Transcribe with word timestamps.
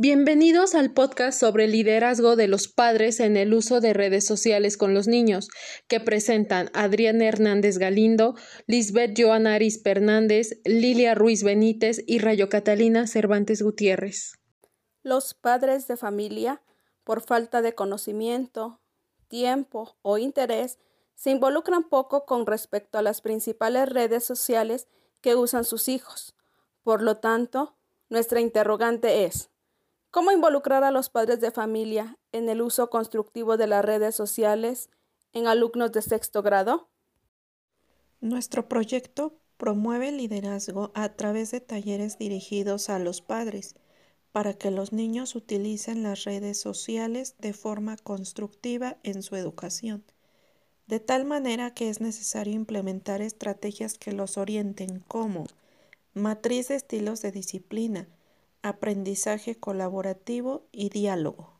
Bienvenidos 0.00 0.76
al 0.76 0.92
podcast 0.92 1.40
sobre 1.40 1.66
liderazgo 1.66 2.36
de 2.36 2.46
los 2.46 2.68
padres 2.68 3.18
en 3.18 3.36
el 3.36 3.52
uso 3.52 3.80
de 3.80 3.94
redes 3.94 4.24
sociales 4.24 4.76
con 4.76 4.94
los 4.94 5.08
niños, 5.08 5.48
que 5.88 5.98
presentan 5.98 6.70
Adriana 6.72 7.24
Hernández 7.24 7.78
Galindo, 7.78 8.36
Lisbeth 8.68 9.20
Joana 9.20 9.54
Aris 9.54 9.82
Fernández, 9.82 10.60
Lilia 10.64 11.16
Ruiz 11.16 11.42
Benítez 11.42 12.04
y 12.06 12.20
Rayo 12.20 12.48
Catalina 12.48 13.08
Cervantes 13.08 13.60
Gutiérrez. 13.60 14.38
Los 15.02 15.34
padres 15.34 15.88
de 15.88 15.96
familia, 15.96 16.62
por 17.02 17.20
falta 17.20 17.60
de 17.60 17.74
conocimiento, 17.74 18.80
tiempo 19.26 19.96
o 20.02 20.18
interés, 20.18 20.78
se 21.16 21.30
involucran 21.30 21.88
poco 21.88 22.24
con 22.24 22.46
respecto 22.46 22.98
a 22.98 23.02
las 23.02 23.20
principales 23.20 23.88
redes 23.88 24.22
sociales 24.22 24.86
que 25.20 25.34
usan 25.34 25.64
sus 25.64 25.88
hijos. 25.88 26.36
Por 26.84 27.02
lo 27.02 27.16
tanto, 27.16 27.76
nuestra 28.08 28.38
interrogante 28.40 29.24
es, 29.24 29.50
¿Cómo 30.10 30.32
involucrar 30.32 30.84
a 30.84 30.90
los 30.90 31.10
padres 31.10 31.40
de 31.40 31.50
familia 31.50 32.16
en 32.32 32.48
el 32.48 32.62
uso 32.62 32.88
constructivo 32.88 33.58
de 33.58 33.66
las 33.66 33.84
redes 33.84 34.14
sociales 34.14 34.88
en 35.34 35.46
alumnos 35.46 35.92
de 35.92 36.00
sexto 36.00 36.42
grado? 36.42 36.88
Nuestro 38.20 38.68
proyecto 38.68 39.38
promueve 39.58 40.08
el 40.08 40.16
liderazgo 40.16 40.92
a 40.94 41.10
través 41.10 41.50
de 41.50 41.60
talleres 41.60 42.16
dirigidos 42.16 42.88
a 42.88 42.98
los 42.98 43.20
padres 43.20 43.74
para 44.32 44.54
que 44.54 44.70
los 44.70 44.92
niños 44.92 45.34
utilicen 45.34 46.02
las 46.02 46.24
redes 46.24 46.58
sociales 46.58 47.34
de 47.38 47.52
forma 47.52 47.96
constructiva 47.98 48.96
en 49.02 49.22
su 49.22 49.36
educación, 49.36 50.04
de 50.86 51.00
tal 51.00 51.26
manera 51.26 51.74
que 51.74 51.90
es 51.90 52.00
necesario 52.00 52.54
implementar 52.54 53.20
estrategias 53.20 53.98
que 53.98 54.12
los 54.12 54.38
orienten 54.38 55.00
como 55.00 55.44
matriz 56.14 56.68
de 56.68 56.76
estilos 56.76 57.20
de 57.20 57.30
disciplina, 57.30 58.08
aprendizaje 58.62 59.56
colaborativo 59.56 60.66
y 60.72 60.88
diálogo. 60.90 61.58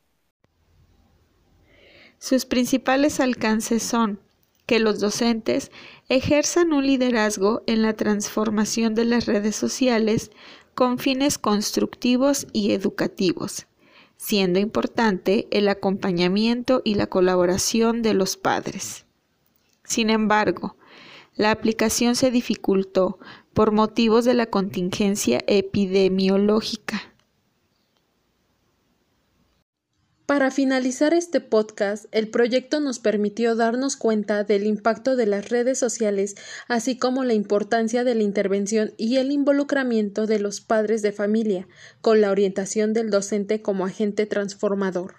Sus 2.18 2.46
principales 2.46 3.20
alcances 3.20 3.82
son 3.82 4.20
que 4.66 4.80
los 4.80 5.00
docentes 5.00 5.70
ejerzan 6.08 6.72
un 6.72 6.86
liderazgo 6.86 7.62
en 7.66 7.82
la 7.82 7.94
transformación 7.94 8.94
de 8.94 9.06
las 9.06 9.26
redes 9.26 9.56
sociales 9.56 10.30
con 10.74 10.98
fines 10.98 11.38
constructivos 11.38 12.46
y 12.52 12.72
educativos, 12.72 13.66
siendo 14.16 14.58
importante 14.58 15.48
el 15.50 15.68
acompañamiento 15.68 16.82
y 16.84 16.96
la 16.96 17.06
colaboración 17.06 18.02
de 18.02 18.14
los 18.14 18.36
padres. 18.36 19.06
Sin 19.84 20.10
embargo, 20.10 20.76
la 21.38 21.52
aplicación 21.52 22.16
se 22.16 22.30
dificultó 22.30 23.18
por 23.54 23.72
motivos 23.72 24.26
de 24.26 24.34
la 24.34 24.46
contingencia 24.46 25.40
epidemiológica. 25.46 27.14
Para 30.26 30.50
finalizar 30.50 31.14
este 31.14 31.40
podcast, 31.40 32.04
el 32.12 32.28
proyecto 32.28 32.80
nos 32.80 32.98
permitió 32.98 33.56
darnos 33.56 33.96
cuenta 33.96 34.44
del 34.44 34.66
impacto 34.66 35.16
de 35.16 35.24
las 35.24 35.48
redes 35.48 35.78
sociales, 35.78 36.34
así 36.66 36.98
como 36.98 37.24
la 37.24 37.32
importancia 37.32 38.04
de 38.04 38.14
la 38.14 38.24
intervención 38.24 38.92
y 38.98 39.16
el 39.16 39.32
involucramiento 39.32 40.26
de 40.26 40.40
los 40.40 40.60
padres 40.60 41.00
de 41.00 41.12
familia, 41.12 41.66
con 42.02 42.20
la 42.20 42.30
orientación 42.30 42.92
del 42.92 43.08
docente 43.08 43.62
como 43.62 43.86
agente 43.86 44.26
transformador. 44.26 45.14